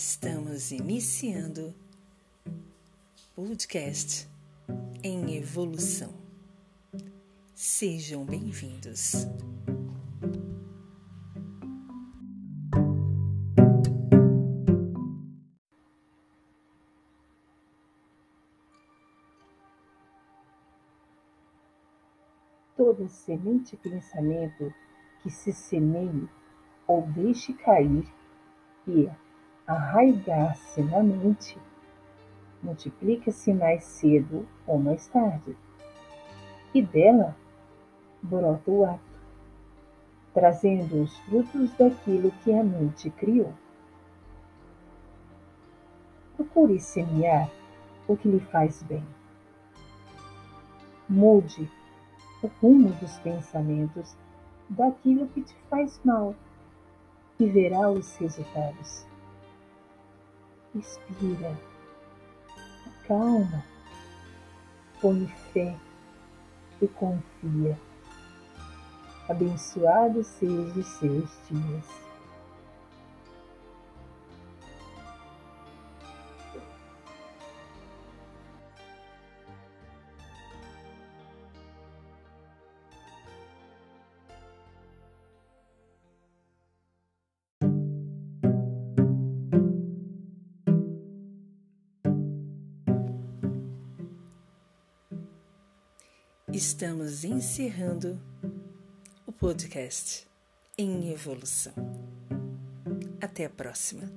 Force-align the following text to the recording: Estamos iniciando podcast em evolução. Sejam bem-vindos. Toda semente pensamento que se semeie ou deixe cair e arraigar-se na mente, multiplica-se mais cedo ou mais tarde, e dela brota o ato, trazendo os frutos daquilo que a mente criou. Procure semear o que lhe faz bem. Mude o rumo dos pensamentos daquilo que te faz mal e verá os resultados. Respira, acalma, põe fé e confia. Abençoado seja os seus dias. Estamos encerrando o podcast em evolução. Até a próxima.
Estamos 0.00 0.70
iniciando 0.70 1.74
podcast 3.34 4.30
em 5.02 5.36
evolução. 5.36 6.14
Sejam 7.52 8.24
bem-vindos. 8.24 9.26
Toda 22.76 23.08
semente 23.08 23.76
pensamento 23.78 24.72
que 25.24 25.28
se 25.28 25.52
semeie 25.52 26.28
ou 26.86 27.02
deixe 27.10 27.52
cair 27.54 28.06
e 28.86 29.10
arraigar-se 29.68 30.82
na 30.82 31.02
mente, 31.02 31.58
multiplica-se 32.62 33.52
mais 33.52 33.84
cedo 33.84 34.48
ou 34.66 34.78
mais 34.78 35.06
tarde, 35.08 35.54
e 36.72 36.80
dela 36.80 37.36
brota 38.22 38.70
o 38.70 38.84
ato, 38.86 38.98
trazendo 40.32 41.02
os 41.02 41.14
frutos 41.18 41.70
daquilo 41.74 42.30
que 42.42 42.52
a 42.54 42.64
mente 42.64 43.10
criou. 43.10 43.52
Procure 46.34 46.80
semear 46.80 47.50
o 48.06 48.16
que 48.16 48.28
lhe 48.28 48.40
faz 48.40 48.82
bem. 48.82 49.04
Mude 51.06 51.70
o 52.42 52.46
rumo 52.62 52.90
dos 52.94 53.18
pensamentos 53.18 54.16
daquilo 54.68 55.28
que 55.28 55.42
te 55.42 55.54
faz 55.68 56.00
mal 56.04 56.34
e 57.38 57.46
verá 57.46 57.90
os 57.90 58.16
resultados. 58.16 59.06
Respira, 60.74 61.58
acalma, 62.86 63.64
põe 65.00 65.26
fé 65.52 65.74
e 66.80 66.86
confia. 66.88 67.78
Abençoado 69.28 70.22
seja 70.22 70.78
os 70.78 70.86
seus 70.86 71.30
dias. 71.50 72.07
Estamos 96.52 97.24
encerrando 97.24 98.18
o 99.26 99.32
podcast 99.32 100.26
em 100.78 101.12
evolução. 101.12 101.74
Até 103.20 103.44
a 103.44 103.50
próxima. 103.50 104.10